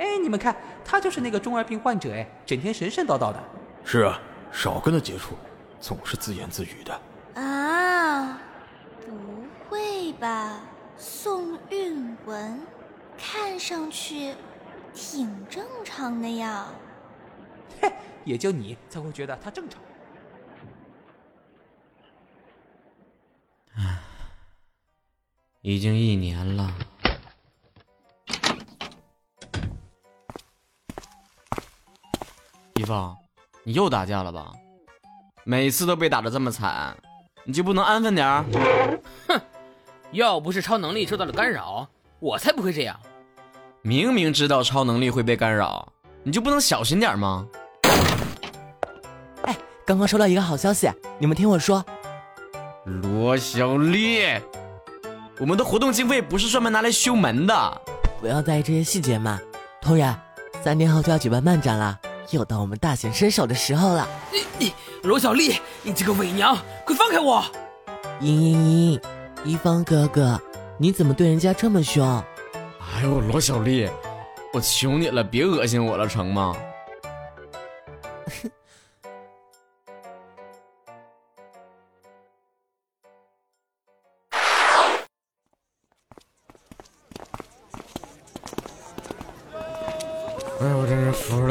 [0.00, 3.38] 哎，你们看，他就是那个中二病患者，哎，整天神神叨叨的。
[3.84, 4.18] 是啊，
[4.50, 5.34] 少跟他接触，
[5.78, 7.00] 总是自言自语的。
[7.38, 8.40] 啊，
[9.04, 10.62] 不会吧？
[10.96, 12.62] 宋韵文，
[13.18, 14.34] 看上去
[14.94, 16.66] 挺正常的呀。
[17.82, 17.92] 嘿，
[18.24, 19.82] 也就你才会觉得他正常。
[23.76, 23.98] 唉，
[25.60, 26.74] 已经一年了。
[32.80, 33.14] 一芳，
[33.62, 34.50] 你又打架了吧？
[35.44, 36.96] 每次都被打的这么惨，
[37.44, 38.42] 你就不能安分点儿？
[39.28, 39.38] 哼，
[40.12, 41.86] 要不是超能力受到了干扰，
[42.20, 42.98] 我才不会这样。
[43.82, 47.46] 明明知道超能力会被干扰，你就不能小心点吗？
[49.42, 51.84] 哎，刚刚收到一个好消息，你们听我说。
[52.86, 54.22] 罗小丽，
[55.38, 57.82] 我们的活动经费不是专门拿来修门的。
[58.22, 59.38] 不要在意这些细节嘛。
[59.82, 60.18] 突然，
[60.62, 64.08] 三天后就要举办漫展了，又到我们大显身手的时候了。
[64.32, 67.42] 你你，罗小丽，你这个伪娘，快放开我！
[68.20, 69.00] 嘤嘤嘤，
[69.44, 70.40] 一方哥哥，
[70.78, 72.06] 你怎么对人家这么凶？
[72.78, 73.88] 哎呦，罗小丽，
[74.52, 76.56] 我求你了，别恶心我了，成吗？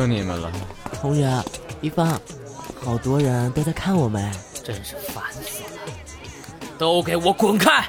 [0.09, 0.51] 你们了。
[0.99, 1.43] 同学，
[1.81, 2.19] 一方，
[2.83, 5.69] 好多人都在看我们，真是烦死了！
[6.77, 7.87] 都给我滚开！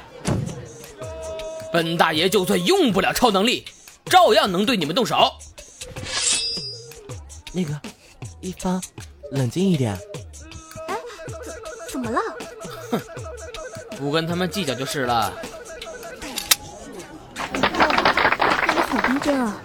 [1.73, 3.65] 本大爷就算用不了超能力，
[4.05, 5.31] 照样能对你们动手。
[7.53, 7.81] 那个，
[8.39, 8.81] 一方，
[9.31, 9.97] 冷静一点。
[10.87, 10.95] 哎，
[11.89, 12.19] 怎么了？
[12.91, 13.01] 哼，
[13.97, 15.33] 不跟他们计较就是了。
[17.53, 17.67] 那个
[18.87, 19.57] 好逼真啊！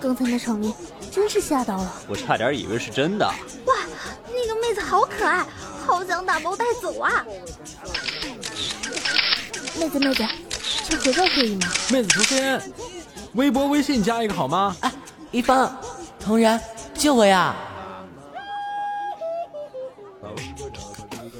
[0.00, 0.72] 刚才那场面。
[1.16, 3.24] 真是吓到了，我差点以为是真的。
[3.64, 3.74] 哇，
[4.26, 5.46] 那个妹子好可爱，
[5.86, 7.24] 好想打包带走啊！
[9.80, 10.22] 妹子妹子，
[10.86, 11.72] 去合照可以吗？
[11.90, 12.60] 妹子求签，
[13.32, 14.76] 微博微信加一个好吗？
[14.82, 14.92] 哎，
[15.30, 15.74] 一方，
[16.20, 16.60] 同然，
[16.92, 17.56] 救我呀！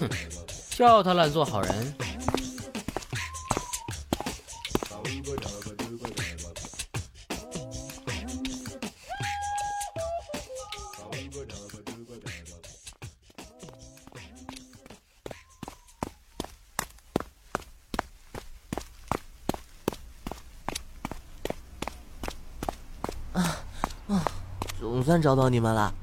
[0.00, 0.08] 哼，
[0.70, 1.94] 叫他来做好人。
[25.16, 25.94] 算找到你们了，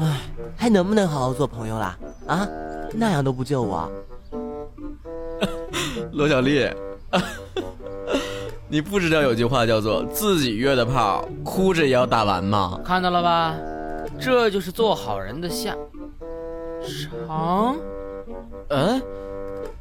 [0.00, 0.20] 哎，
[0.56, 1.96] 还能不能好好做朋友啦？
[2.26, 2.48] 啊，
[2.92, 3.88] 那样都不救我。
[6.10, 6.68] 罗小丽，
[8.66, 12.80] 你不知道有句话叫做“自己约的炮，哭着也要打完”吗？
[12.84, 13.54] 看到了吧，
[14.20, 15.76] 这就是做好人的下
[17.28, 17.76] 场。
[18.70, 19.00] 嗯，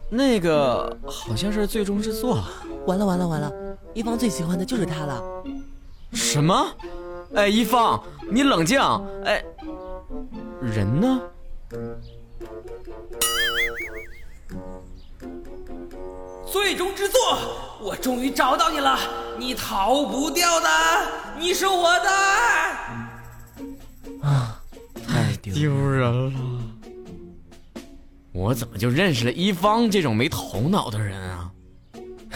[0.07, 2.43] 那个好像是最终之作。
[2.85, 3.51] 完了完了完了，
[3.95, 5.19] 一方最喜欢的就是他了。
[6.13, 6.63] 什么？
[7.35, 8.01] 哎，一方，
[8.31, 8.79] 你冷静！
[9.25, 9.43] 哎，
[10.61, 11.21] 人呢？
[16.51, 17.19] 最终之作，
[17.81, 18.97] 我终于找到你了，
[19.37, 20.67] 你逃不掉的，
[21.37, 22.09] 你是我的。
[24.21, 24.61] 啊，
[25.07, 26.33] 太丢人了！
[28.33, 31.51] 我怎么就认识了一方这种没头脑的人啊？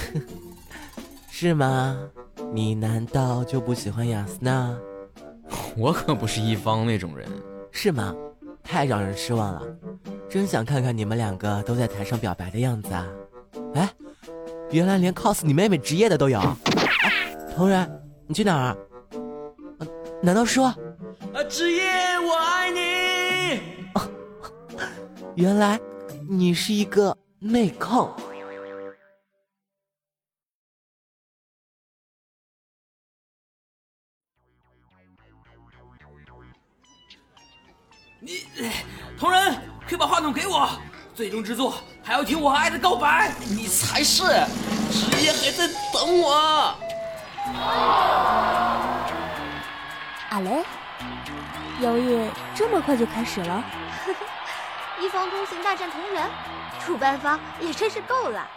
[1.31, 1.97] 是吗？
[2.53, 4.77] 你难道就不喜欢雅斯娜？
[5.77, 7.27] 我可不是一方那种人，
[7.71, 8.15] 是吗？
[8.63, 9.63] 太让人失望了，
[10.29, 13.07] 真想看看你们两个都在台上表白的样子啊！
[13.73, 13.89] 哎，
[14.69, 16.39] 原来连 cos 你妹妹职业的都有。
[17.03, 17.89] 哎，同仁，
[18.27, 18.77] 你去哪儿？
[20.21, 21.81] 难道说，啊，职业
[22.19, 23.59] 我爱你？
[25.35, 25.79] 原来
[26.29, 28.09] 你是一个妹控。
[39.21, 39.55] 同仁，
[39.87, 40.67] 快把话筒给我！
[41.13, 44.23] 最终之作还要听我和爱的告白，你才是！
[44.91, 46.75] 职业还在等我。
[50.29, 50.65] 阿雷，
[51.81, 53.63] 邀约这么快就开始了？
[54.99, 56.27] 一方通行大战同人，
[56.83, 58.49] 主办方也真是够了。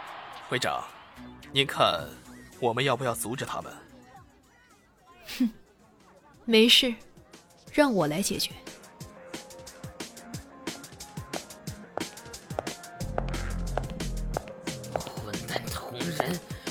[0.49, 0.83] 会长，
[1.51, 2.09] 您看
[2.59, 3.71] 我们要不要阻止他们？
[5.37, 5.49] 哼，
[6.43, 6.91] 没事，
[7.71, 8.49] 让我来解决。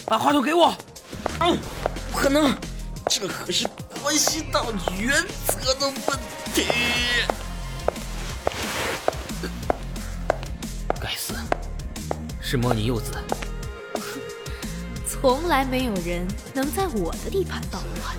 [0.07, 0.75] 把话筒给我！
[1.41, 1.59] 嗯，
[2.13, 2.55] 不可能，
[3.09, 3.67] 这可是
[4.03, 4.67] 关系到
[4.99, 5.11] 原
[5.47, 6.19] 则的问
[6.55, 6.67] 题。
[11.01, 11.35] 该死，
[12.41, 13.13] 是模拟柚子。
[15.09, 18.15] 从来没有人能在我的地盘捣乱。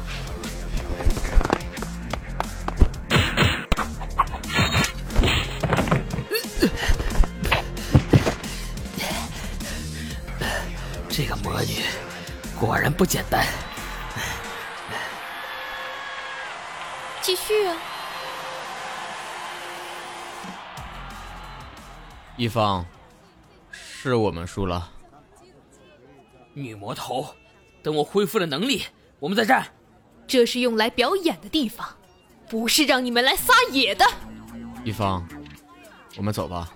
[12.96, 13.46] 不简单。
[17.22, 17.76] 继续啊！
[22.38, 22.86] 一方，
[23.72, 24.92] 是我们输了。
[26.54, 27.36] 女魔头，
[27.82, 28.86] 等我恢复了能力，
[29.20, 29.68] 我们再战。
[30.28, 31.98] 这是用来表演的地方，
[32.48, 34.06] 不是让你们来撒野的。
[34.84, 35.28] 一方，
[36.16, 36.72] 我们走吧。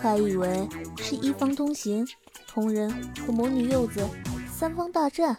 [0.00, 0.68] 还以为
[0.98, 2.06] 是一方通行，
[2.46, 2.90] 同人
[3.26, 4.08] 和魔女柚子
[4.48, 5.36] 三方大战，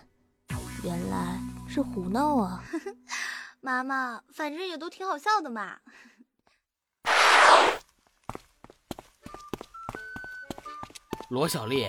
[0.84, 2.64] 原来是胡闹啊！
[3.62, 5.78] 妈妈，反正也都挺好笑的嘛。
[11.30, 11.88] 罗小丽，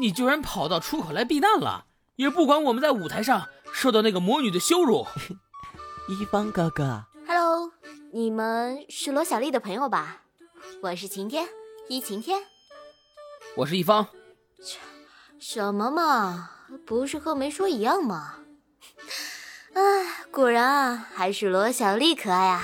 [0.00, 5.06] 你居然跑到出口来避难了，也不管我们在舞台上受到那个魔女的羞辱。
[6.08, 7.72] 一方哥哥，Hello，
[8.12, 10.22] 你们是罗小丽的朋友吧？
[10.82, 11.48] 我是晴天，
[11.88, 12.42] 一晴天。
[13.56, 14.06] 我是一方。
[15.38, 16.50] 什么嘛，
[16.86, 18.36] 不是和没说一样吗？
[19.74, 22.62] 哎，果然啊，还是罗小丽可爱啊。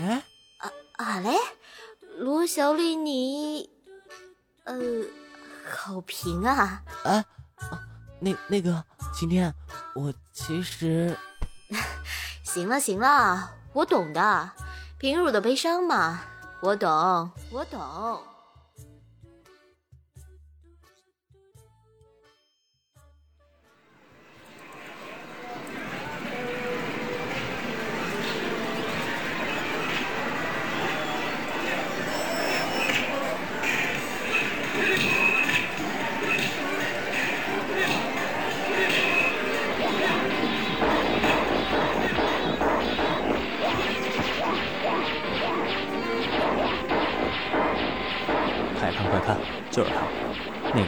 [0.00, 0.24] 哎，
[0.58, 1.36] 啊啊嘞，
[2.16, 3.70] 罗小丽你，
[4.64, 4.74] 呃。
[5.68, 6.80] 好评啊！
[7.02, 7.24] 啊，
[8.20, 9.52] 那那个晴天，
[9.96, 11.18] 我其实
[12.44, 14.52] 行了行了，我懂的，
[14.96, 16.20] 平乳的悲伤嘛，
[16.62, 16.88] 我懂，
[17.50, 18.22] 我懂。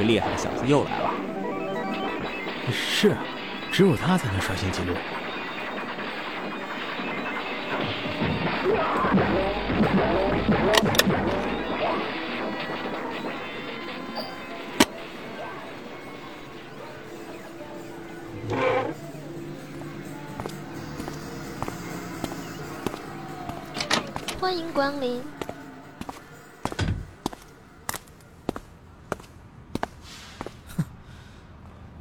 [0.08, 1.10] 厉害的小子又来了。
[2.72, 3.18] 是啊，
[3.70, 4.94] 只有他才能刷新记录。
[24.40, 25.22] 欢迎光临。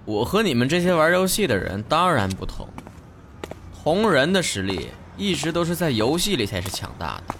[0.07, 2.65] 我和你们这些玩游戏的人当然不同，
[3.83, 4.87] 同人的实力
[5.17, 7.35] 一直都是在游戏里才是强大的，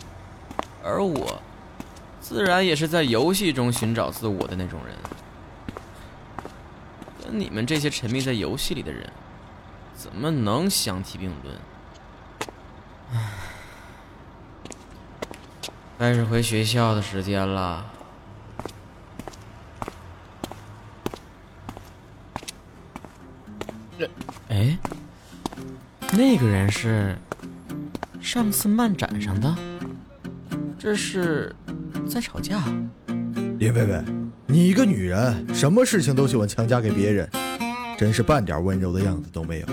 [0.84, 1.42] 而我，
[2.20, 4.94] 自然也是在游戏中寻找自我的那种人。
[7.24, 9.10] 跟你们这些沉迷在游戏里的人，
[9.96, 11.56] 怎么能相提并论？
[13.14, 13.30] 唉，
[15.98, 17.94] 该是回学校的时间了。
[26.30, 27.18] 那个人是
[28.20, 29.56] 上次漫展上的，
[30.78, 31.56] 这是
[32.06, 32.62] 在吵架。
[33.60, 34.04] 林薇薇，
[34.46, 37.30] 你一个女人，什么事情都喜欢强加给别人，
[37.98, 39.68] 真是半点温柔的样子都没有。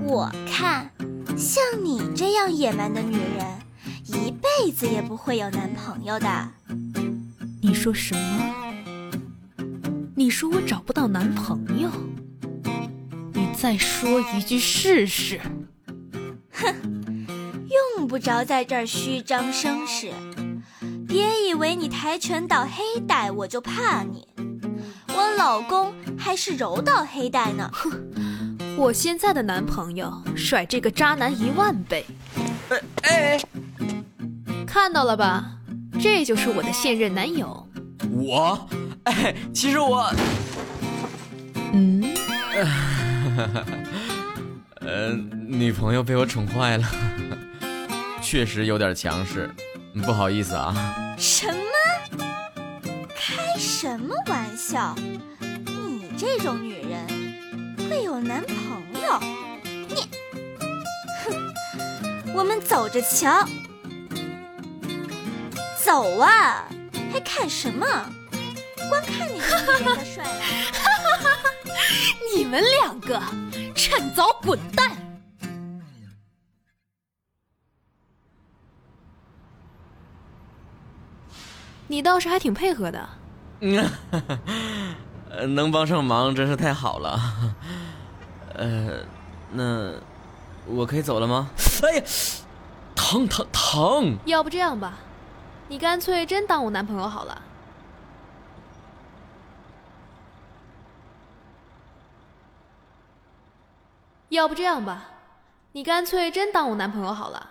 [0.00, 0.90] 我看，
[1.36, 3.46] 像你这样野蛮的女人，
[4.06, 6.48] 一辈子也不会有男朋友的。
[7.60, 8.54] 你说什么？
[10.14, 11.90] 你说我找不到男朋友？
[13.34, 15.38] 你再说一句试试。
[16.56, 17.26] 哼，
[17.96, 20.10] 用不着在这儿虚张声势。
[21.06, 24.26] 别以为你跆拳道黑带我就怕你，
[25.08, 27.70] 我老公还是柔道黑带呢。
[27.72, 27.92] 哼，
[28.76, 32.04] 我现在的男朋友甩这个渣男一万倍。
[32.68, 33.40] 哎哎，
[34.66, 35.52] 看到了吧？
[35.98, 37.66] 这就是我的现任男友。
[38.12, 38.68] 我，
[39.04, 40.12] 哎，其实我，
[41.72, 42.02] 嗯。
[44.86, 45.10] 呃，
[45.48, 46.88] 女朋友被我宠坏了，
[48.22, 49.50] 确实有点强势，
[50.04, 51.14] 不好意思啊。
[51.18, 52.24] 什么？
[53.16, 54.94] 开什么玩笑？
[55.66, 57.04] 你这种女人
[57.90, 58.56] 会有男朋
[59.02, 59.18] 友？
[59.88, 60.08] 你，
[61.24, 61.34] 哼，
[62.32, 63.44] 我们走着瞧。
[65.84, 66.64] 走啊，
[67.12, 67.84] 还看什么？
[68.88, 70.44] 光看你个女人的帅了。
[72.44, 73.20] 们两个
[73.86, 74.90] 趁早滚蛋！
[81.86, 83.08] 你倒是还挺配合的。
[83.60, 83.88] 嗯，
[85.54, 87.20] 能帮上忙真是太好了。
[88.58, 89.04] 呃，
[89.52, 89.92] 那
[90.66, 91.48] 我可以走了吗？
[91.84, 92.02] 哎呀，
[92.96, 94.16] 疼疼疼！
[94.24, 94.94] 要不这样吧，
[95.68, 97.40] 你干脆真当我男朋友好了。
[104.30, 105.04] 要不这样吧，
[105.72, 107.50] 你干脆真当我男朋友好了。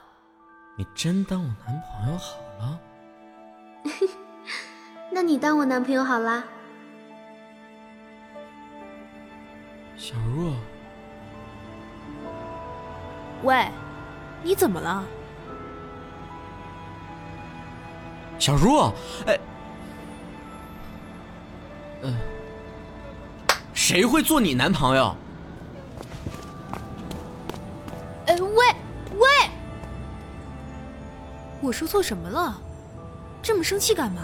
[0.78, 2.80] 你真当我男朋友好了？
[5.12, 6.44] 那你当我男朋友好了。
[9.96, 10.54] 小若，
[13.44, 13.70] 喂，
[14.44, 15.04] 你怎么了？
[18.38, 18.94] 小若，
[19.26, 19.40] 哎，
[22.02, 22.14] 嗯，
[23.74, 25.16] 谁会做你男朋友？
[31.66, 32.62] 我说错什么了？
[33.42, 34.22] 这么生气干嘛？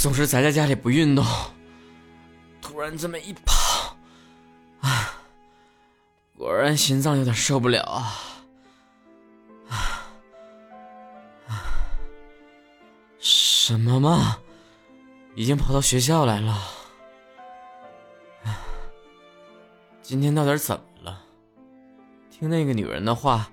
[0.00, 1.24] 总是宅在家里不运动，
[2.62, 3.32] 突然这么一，
[6.38, 7.82] 果然心脏有点受不了
[9.68, 10.06] 啊！
[11.48, 11.66] 啊，
[13.18, 14.38] 什么嘛，
[15.34, 16.56] 已经跑到学校来了。
[20.00, 21.24] 今天到底怎么了？
[22.30, 23.50] 听那个女人的话，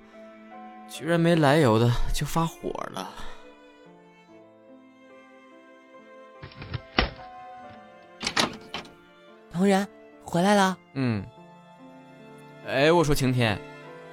[0.87, 3.09] 居然没来由的就发火了。
[9.51, 9.87] 同仁
[10.23, 10.77] 回来了。
[10.93, 11.25] 嗯。
[12.67, 13.59] 哎，我说晴天，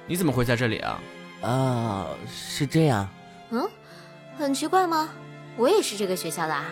[0.05, 0.99] 你怎么会在这里啊？
[1.41, 3.07] 啊，是这样。
[3.49, 3.67] 嗯，
[4.37, 5.09] 很奇怪吗？
[5.57, 6.65] 我也是这个学校的啊。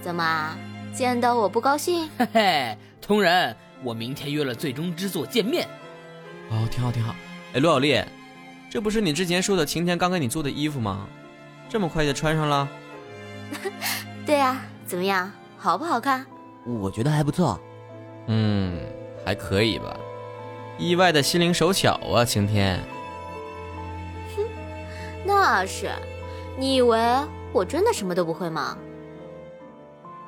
[0.00, 0.56] 怎么
[0.92, 2.08] 见到我不高兴？
[2.18, 5.68] 嘿嘿，同仁，我明天约了最终之作见面。
[6.50, 7.14] 哦，挺好挺好。
[7.52, 8.02] 哎，罗小丽，
[8.70, 11.06] 这不是你之前说的晴天刚给你做的衣服吗？
[11.68, 12.68] 这么快就穿上了？
[14.24, 16.24] 对啊，怎么样，好不好看？
[16.64, 17.60] 我觉得还不错。
[18.28, 18.78] 嗯，
[19.24, 19.94] 还可以吧。
[20.78, 22.80] 意外的心灵手巧啊，晴天。
[24.36, 24.44] 哼，
[25.24, 25.90] 那是。
[26.56, 26.98] 你以为
[27.52, 28.78] 我真的什么都不会吗？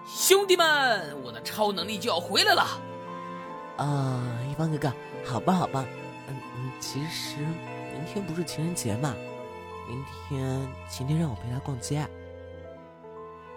[0.07, 2.63] 兄弟们，我的超能力就要回来了。
[3.77, 4.93] 啊，一方哥哥，
[5.25, 5.85] 好棒好棒。
[6.29, 9.15] 嗯嗯，其实明天不是情人节嘛，
[9.89, 12.05] 明天晴天让我陪他逛街。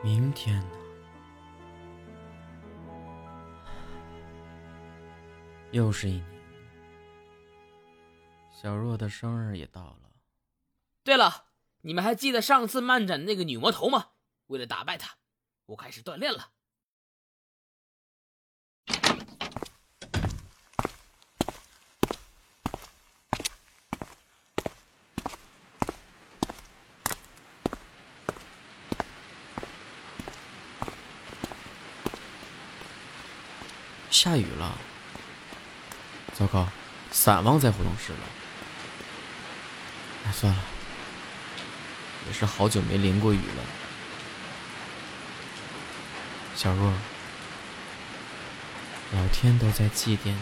[0.01, 0.65] 明天呢？
[5.71, 6.23] 又是一年，
[8.63, 10.09] 小若的生日也到了。
[11.03, 11.47] 对了，
[11.81, 14.11] 你们还记得上次漫展那个女魔头吗？
[14.47, 15.17] 为了打败她，
[15.65, 16.51] 我开始锻炼了。
[34.09, 34.77] 下雨了。
[36.33, 36.65] 糟糕，
[37.11, 38.19] 伞忘在活动室了。
[40.25, 40.59] 哎，算了，
[42.27, 43.63] 也是好久没淋过雨了。
[46.55, 46.93] 小若，
[49.13, 50.37] 老天都在祭奠你，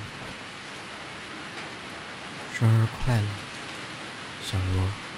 [2.58, 3.28] 生日快乐，
[4.46, 5.11] 小若。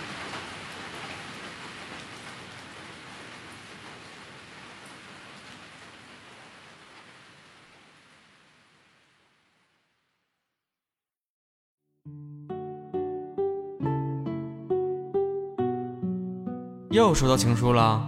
[17.13, 18.03] 又收到情书了，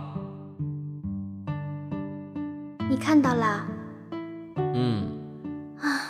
[2.90, 3.64] 你看到了？
[4.74, 5.06] 嗯。
[5.80, 6.02] 啊，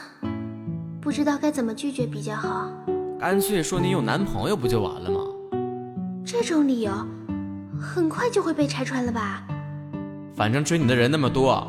[1.01, 2.71] 不知道该怎么拒绝比较好。
[3.19, 5.19] 干脆说你有男朋友不就完了吗？
[6.25, 6.93] 这种理由，
[7.77, 9.45] 很快就会被拆穿了吧？
[10.33, 11.67] 反正追你的人那么多，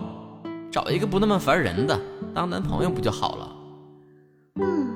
[0.71, 2.01] 找一个不那么烦人的
[2.33, 3.57] 当男朋友不就好了？
[4.61, 4.95] 嗯，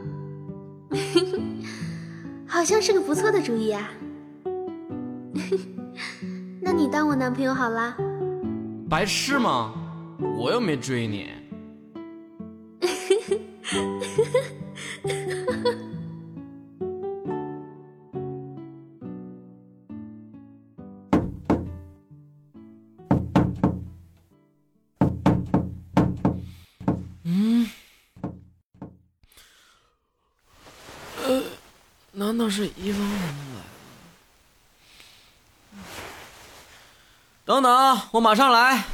[2.47, 3.91] 好像是个不错的主意啊。
[6.63, 7.97] 那你当我男朋友好啦。
[8.89, 9.73] 白痴吗？
[10.39, 11.31] 我又没追你。
[38.13, 38.85] 我马上来。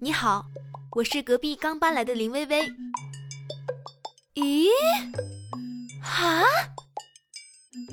[0.00, 0.44] 你好，
[0.90, 2.68] 我是隔壁刚搬来的林薇薇。
[4.34, 4.66] 咦？
[6.02, 6.42] 啊？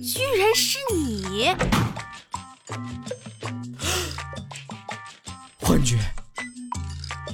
[0.02, 1.56] 居然是你！
[5.62, 6.00] 幻觉，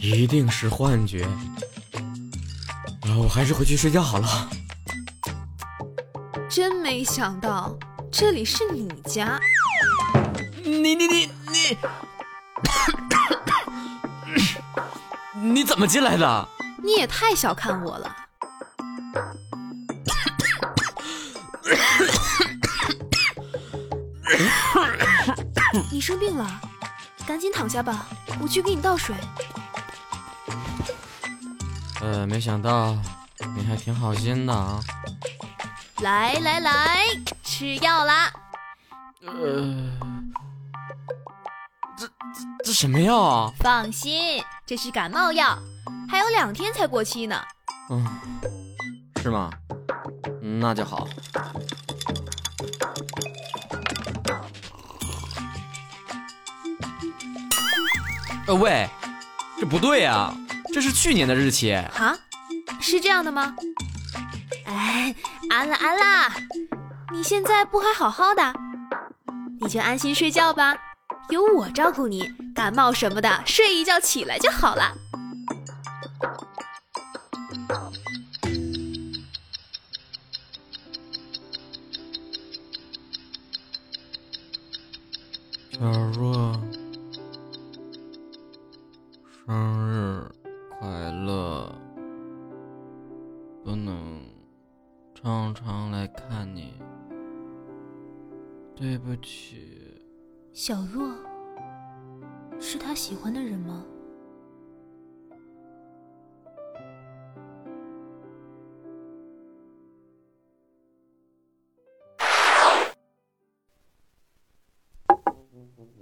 [0.01, 1.23] 一定是幻觉。
[3.03, 4.49] 啊，我还是回去睡觉好了。
[6.65, 7.77] 真没想到
[8.09, 9.37] 这里是你家。
[10.63, 11.77] 你你你你，
[15.41, 16.47] 你怎么进来的？
[16.81, 18.15] 你也太小看我了。
[25.91, 26.61] 你生病了，
[27.27, 28.07] 赶紧躺下吧，
[28.39, 29.13] 我去给你倒水。
[31.99, 32.97] 呃，没想到
[33.53, 34.79] 你还挺好心的啊。
[36.03, 37.05] 来来来，
[37.43, 38.29] 吃药啦。
[39.25, 39.89] 呃，
[41.97, 42.11] 这这
[42.65, 43.53] 这什么药啊？
[43.61, 45.57] 放心，这是感冒药，
[46.09, 47.41] 还有两天才过期呢。
[47.89, 48.05] 嗯，
[49.21, 49.49] 是吗？
[50.41, 51.07] 那就好。
[58.45, 58.89] 呃喂，
[59.57, 60.35] 这不对呀，
[60.73, 61.73] 这是去年的日期。
[61.93, 62.13] 哈，
[62.81, 63.55] 是这样的吗？
[64.65, 65.15] 哎，
[65.53, 66.33] 安啦安啦，
[67.11, 68.41] 你现在不还好好的？
[69.61, 70.75] 你就安心睡觉吧，
[71.29, 74.95] 有我照顾你，感冒什么的，睡一觉起来就好了。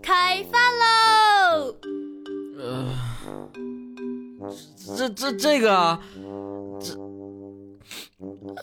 [0.02, 1.76] 开饭喽！
[2.60, 2.88] 呃，
[4.97, 6.00] 这这这个，
[6.80, 6.93] 这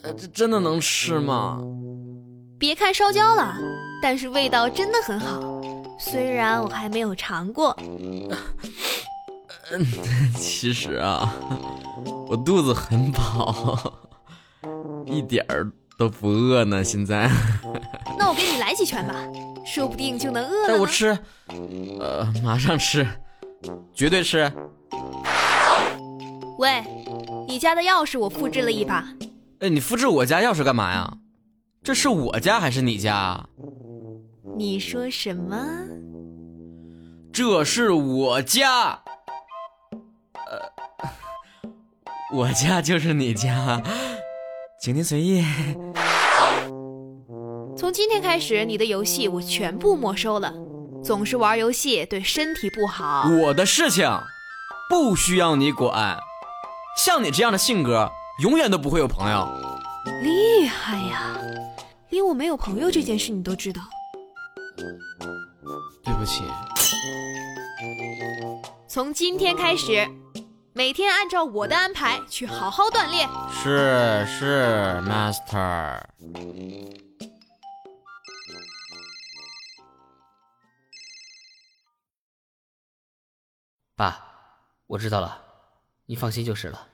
[0.02, 1.61] 呃这真的能吃吗？
[2.58, 3.54] 别看烧焦了，
[4.02, 5.40] 但是味道真的很好。
[5.98, 7.76] 虽然我还没有尝过。
[9.70, 9.84] 嗯，
[10.34, 11.34] 其实啊，
[12.28, 13.92] 我肚子很饱，
[15.06, 16.82] 一点儿都不饿呢。
[16.82, 17.30] 现在，
[18.29, 19.14] 那我给你来几拳吧，
[19.64, 20.69] 说不定就能饿了。
[20.69, 21.19] 带我吃，
[21.99, 23.09] 呃，马上吃，
[23.95, 24.53] 绝对吃。
[26.59, 26.85] 喂，
[27.47, 29.09] 你家的钥匙我复制了一把。
[29.61, 31.11] 哎，你复制我家钥匙干嘛呀？
[31.83, 33.43] 这是我家还是你家？
[34.59, 35.67] 你说什么？
[37.33, 38.91] 这是我家。
[40.35, 40.61] 呃，
[42.35, 43.83] 我家就是你家，
[44.83, 45.43] 请您随意。
[47.88, 50.53] 从今天开始，你的游戏我全部没收了。
[51.03, 53.27] 总是玩游戏对身体不好。
[53.40, 54.07] 我的事情
[54.90, 56.18] 不需要你管。
[56.98, 59.48] 像你这样的性格，永远都不会有朋友。
[60.22, 61.38] 厉害呀！
[62.11, 63.81] 连我没有朋友这件事你都知道。
[66.05, 66.42] 对不起。
[68.87, 70.07] 从今天开始，
[70.74, 73.27] 每天按照我的安排去好好锻炼。
[73.51, 76.03] 是是，Master。
[83.98, 84.16] 爸，
[84.87, 85.42] 我知道了，
[86.06, 86.87] 你放心就是了。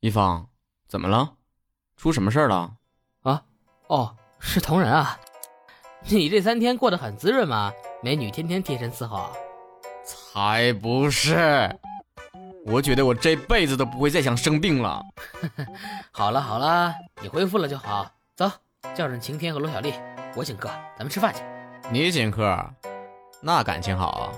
[0.00, 0.48] 一方，
[0.88, 1.34] 怎么了？
[1.98, 2.74] 出什么事了？
[3.20, 3.42] 啊？
[3.88, 5.20] 哦，是同仁啊。
[6.08, 7.70] 你这三天过得很滋润吗？
[8.02, 9.30] 美女天天贴身伺候。
[10.02, 11.78] 才不是！
[12.64, 15.02] 我觉得我这辈子都不会再想生病了。
[16.10, 18.10] 好了好了，你恢复了就好。
[18.34, 18.50] 走，
[18.94, 19.92] 叫上晴天和罗小丽，
[20.34, 21.42] 我请客，咱们吃饭去。
[21.90, 22.66] 你请客，
[23.42, 24.32] 那感情好啊。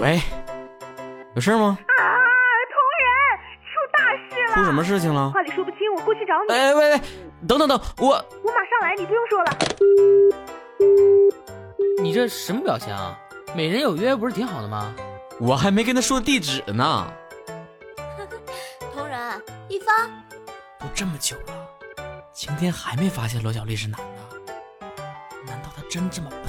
[0.00, 0.18] 喂，
[1.34, 1.78] 有事吗？
[1.78, 1.92] 啊，
[2.72, 3.10] 同仁，
[3.68, 4.54] 出大事了！
[4.54, 5.30] 出什么事情了？
[5.30, 6.54] 话里说不清，我过去找你。
[6.54, 7.00] 哎，喂喂，
[7.46, 8.06] 等等等，我
[8.42, 9.52] 我马上来，你不用说了。
[12.02, 13.14] 你这什么表情啊？
[13.54, 14.94] 美人有约不是挺好的吗？
[15.38, 17.12] 我还没跟他说地址呢。
[18.94, 19.18] 同仁，
[19.68, 20.10] 一方，
[20.78, 21.52] 都这么久了，
[22.32, 24.54] 晴天还没发现罗小丽是男的，
[25.46, 26.39] 难道他真这么笨？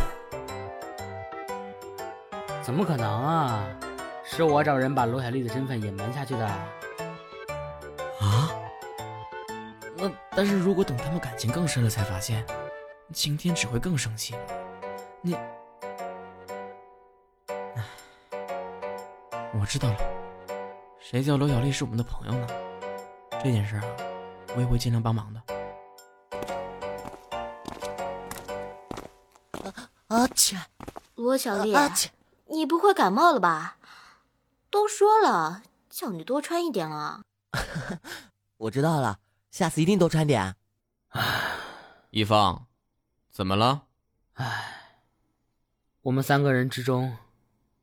[2.61, 3.65] 怎么可能啊？
[4.23, 6.45] 是我找人把罗小丽的身份隐瞒下去的。
[6.45, 6.67] 啊？
[9.97, 12.45] 那但是如果等他们感情更深了才发现，
[13.13, 14.35] 晴天只会更生气。
[15.21, 15.35] 你，
[17.45, 17.83] 唉，
[19.59, 19.97] 我知道了，
[20.99, 22.47] 谁叫罗小丽是我们的朋友呢？
[23.43, 23.83] 这件事啊，
[24.55, 25.41] 我也会尽量帮忙的。
[30.07, 30.57] 啊切！
[31.15, 32.09] 罗小丽，啊切！
[32.51, 33.77] 你不会感冒了吧？
[34.69, 37.21] 都说了，叫你多穿一点了。
[38.57, 40.55] 我知道了，下次一定多穿点。
[42.09, 42.67] 一方，
[43.31, 43.83] 怎么了？
[44.33, 44.97] 唉，
[46.01, 47.17] 我们三个人之中，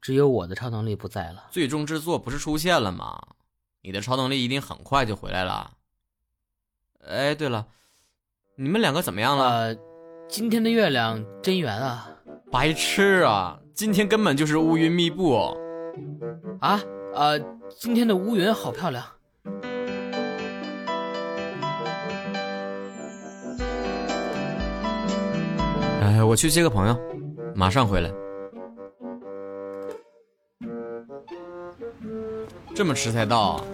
[0.03, 1.49] 只有我的超能力不在了。
[1.51, 3.19] 最终之作不是出现了吗？
[3.81, 5.79] 你的超能力一定很快就回来了。
[7.05, 7.69] 哎，对了，
[8.57, 9.49] 你们两个怎么样了？
[9.49, 9.77] 呃，
[10.29, 12.11] 今天的月亮真圆啊！
[12.51, 13.59] 白痴啊！
[13.79, 15.37] 今天根本就是乌云密布。
[16.59, 16.83] 啊，
[17.15, 17.39] 呃，
[17.79, 19.05] 今天的乌云好漂亮。
[26.03, 26.99] 哎，我去接个朋友，
[27.55, 28.13] 马上回来。
[32.75, 33.65] 这么迟才到啊？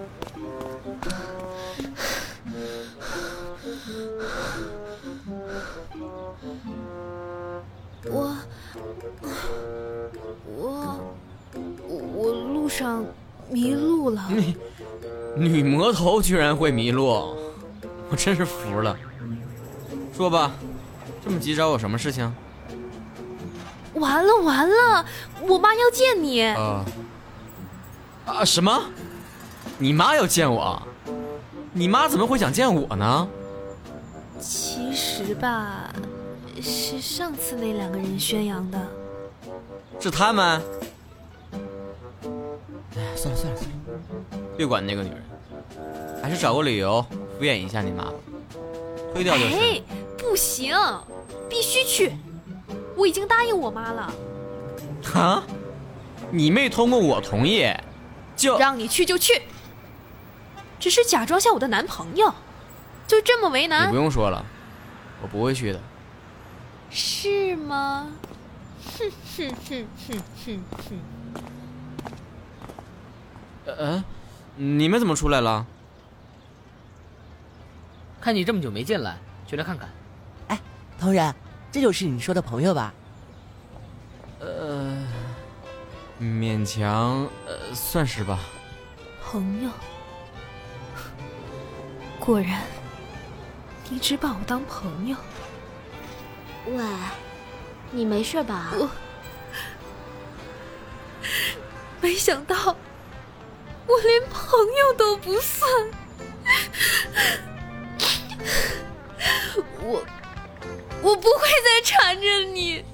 [14.05, 14.29] 路了。
[14.29, 14.55] 你，
[15.37, 17.07] 女魔头居然会迷路，
[18.11, 18.97] 我真是服了。
[20.15, 20.53] 说吧，
[21.25, 22.33] 这么急找我什么事情？
[23.95, 25.05] 完了完了，
[25.49, 26.43] 我妈要见你。
[26.43, 26.85] 啊
[28.27, 28.83] 啊什么？
[29.79, 30.81] 你妈要见我？
[31.73, 33.29] 你妈怎么会想见我呢？
[34.39, 35.93] 其实吧，
[36.61, 38.79] 是上次那两个人宣扬的。
[39.99, 40.61] 是他们？
[44.57, 45.23] 别管那个女人，
[46.23, 47.03] 还是找个理由
[47.39, 48.13] 敷衍一下你妈吧，
[49.13, 49.55] 推掉就是。
[49.57, 49.83] 哎，
[50.17, 50.77] 不行，
[51.49, 52.13] 必须去！
[52.97, 54.13] 我已经答应我妈了。
[55.15, 55.43] 啊？
[56.31, 57.73] 你没通过我同意，
[58.35, 59.43] 就让你去就去，
[60.81, 62.33] 只是假装下我的男朋友，
[63.07, 63.87] 就这么为难？
[63.87, 64.45] 你不用说了，
[65.23, 65.81] 我不会去的。
[66.91, 68.09] 是吗？
[68.99, 71.01] 哼哼哼哼哼哼。
[73.67, 74.05] 呃，
[74.57, 75.67] 你们怎么出来了？
[78.21, 79.89] 看你这么久没进来，就来看看。
[80.49, 80.59] 哎，
[80.99, 81.35] 同仁，
[81.71, 82.95] 这就是你说的朋友吧？
[84.41, 84.97] 呃，
[86.21, 88.39] 勉强，呃，算是吧。
[89.23, 89.71] 朋友，
[92.19, 92.63] 果然，
[93.91, 95.17] 你只把我当朋友。
[96.67, 96.83] 喂，
[97.91, 98.71] 你没事吧？
[98.73, 98.89] 我
[102.01, 102.75] 没想到，
[103.87, 105.91] 我连朋友都不算。
[109.83, 110.05] 我
[111.03, 112.85] 我不会再缠着你，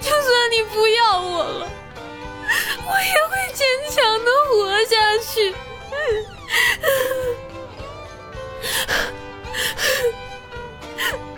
[0.00, 1.68] 就算你不要我了，
[2.86, 5.54] 我也会坚强的活下去。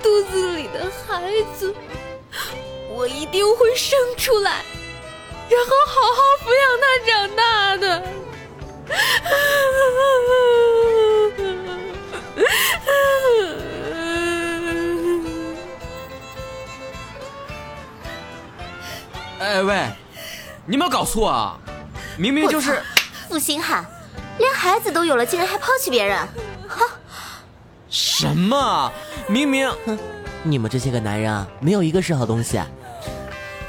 [0.02, 1.74] 肚子里的孩子，
[2.90, 4.64] 我一定会生出来，
[5.48, 7.84] 然后好好抚养他长大的。
[19.38, 19.90] 哎喂，
[20.64, 21.58] 你有没有搞错啊？
[22.18, 22.82] 明明就是
[23.28, 23.84] 负心汉，
[24.38, 26.18] 连孩子都有了，竟然还抛弃别人，
[26.66, 26.88] 哼！
[27.88, 28.90] 什么？
[29.28, 29.98] 明明，哼，
[30.42, 32.58] 你们这些个男人啊，没有一个是好东西。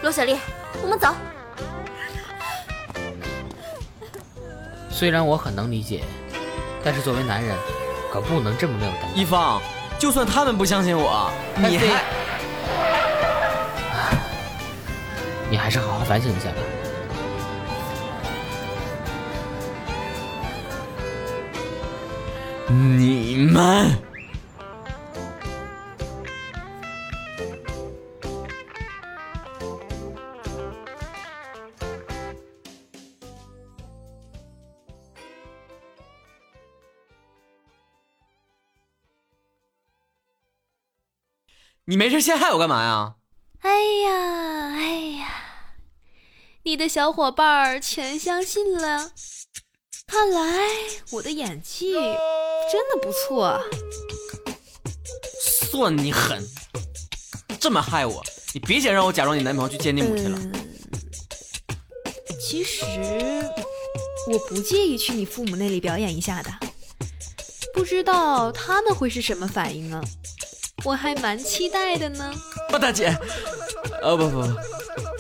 [0.02, 0.40] 罗小丽，
[0.82, 1.14] 我们走。
[4.98, 6.02] 虽然我很能理解，
[6.84, 7.56] 但是作为男人，
[8.12, 9.16] 可不能这么没有担当。
[9.16, 9.62] 一方，
[10.00, 12.04] 就算他们不相信我，你还，
[15.52, 16.56] 你还是好好反省一下吧。
[22.68, 23.96] 你们。
[41.90, 43.14] 你没事陷害我干嘛呀？
[43.62, 43.72] 哎
[44.04, 45.28] 呀，哎呀，
[46.64, 49.14] 你的小伙伴儿全相信了。
[50.06, 50.68] 看来
[51.12, 53.62] 我的演技真的不错啊！
[55.42, 56.46] 算你狠，
[57.58, 58.22] 这么害我，
[58.54, 60.38] 你别想让我假装你男朋友去见你母亲了。
[62.38, 62.84] 其实
[64.30, 66.52] 我不介意去你父母那里表演一下的，
[67.74, 70.02] 不知道他们会是什么反应呢？
[70.86, 72.34] 我还蛮期待的呢。
[72.70, 73.16] 八大姐，
[74.02, 74.44] 哦不不，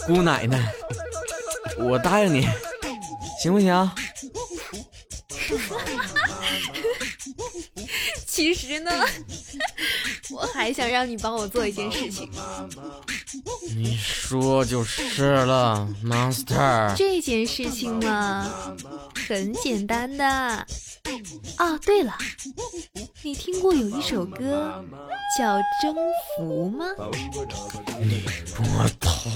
[0.05, 0.71] 姑奶奶，
[1.77, 2.47] 我答应你，
[3.41, 3.91] 行不行？
[8.27, 8.91] 其实呢，
[10.31, 12.29] 我还想让你帮我做一件事情。
[13.75, 16.95] 你说就是了，Monster。
[16.95, 18.75] 这件事情嘛，
[19.27, 20.67] 很简单的。
[21.59, 22.15] 哦，对了，
[23.23, 24.83] 你听过有一首歌
[25.37, 25.95] 叫《征
[26.37, 26.85] 服》吗？
[27.99, 28.23] 你
[28.57, 29.29] 摸头，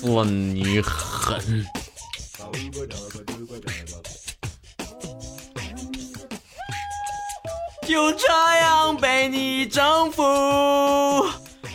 [0.00, 1.66] 算你狠。
[7.86, 8.26] 就这
[8.60, 10.22] 样被你征服，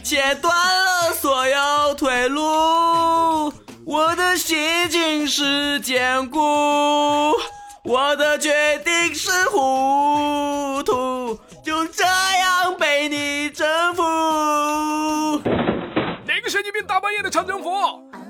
[0.01, 3.54] 切断了所有退路。
[3.86, 6.39] 我的心境是坚固，
[7.86, 11.39] 我的决定是糊涂。
[11.63, 14.04] 就这样被你征服。
[16.26, 17.71] 哪个神经病大半夜的唱征服？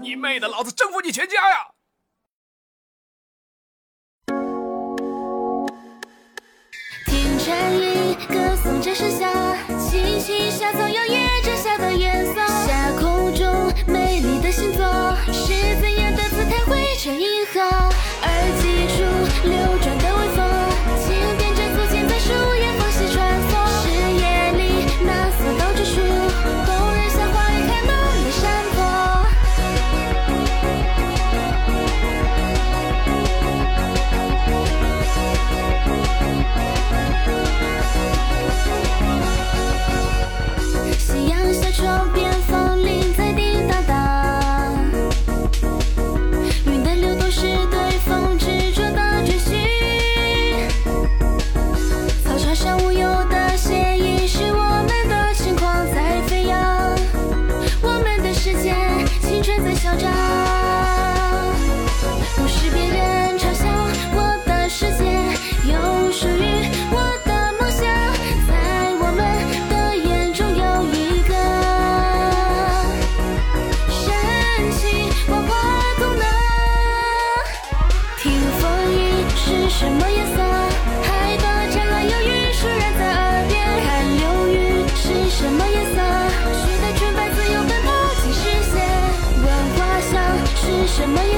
[0.01, 1.57] 你妹的，老子征服你全家呀！
[7.37, 9.29] 山鹰歌颂着盛夏，
[9.77, 11.44] 轻轻小草摇曳
[90.95, 91.34] 什么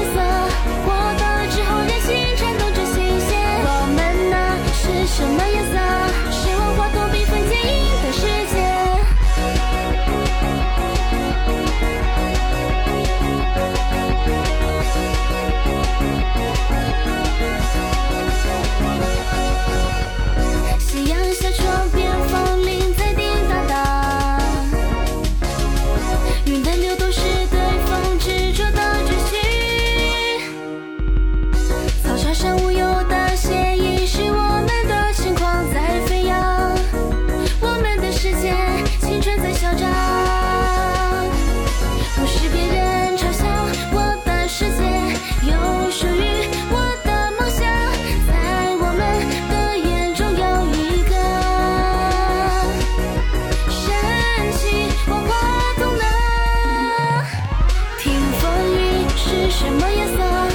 [59.50, 60.47] 什么颜色？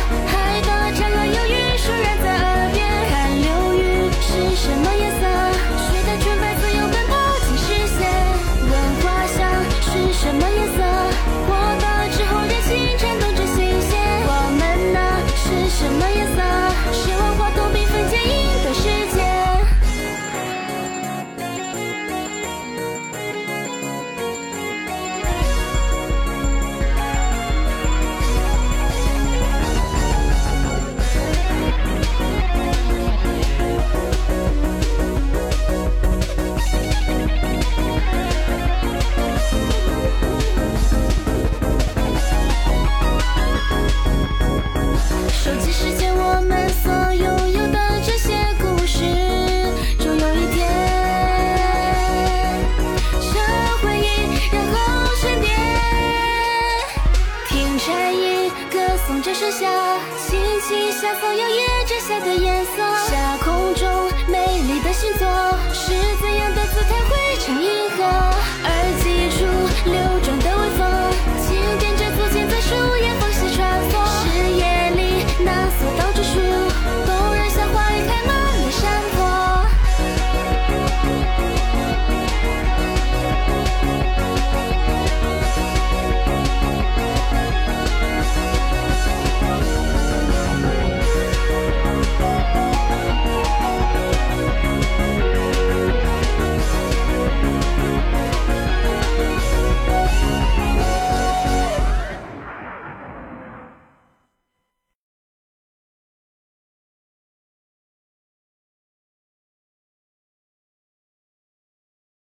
[59.54, 59.70] 送着盛夏，
[60.18, 63.23] 轻轻下所有夜之下的颜色。